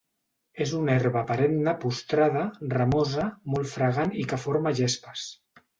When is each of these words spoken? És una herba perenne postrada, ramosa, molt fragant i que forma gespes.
És 0.63 0.71
una 0.77 0.93
herba 1.01 1.21
perenne 1.31 1.75
postrada, 1.85 2.41
ramosa, 2.77 3.29
molt 3.57 3.73
fragant 3.77 4.19
i 4.25 4.29
que 4.33 4.45
forma 4.49 4.79
gespes. 4.83 5.33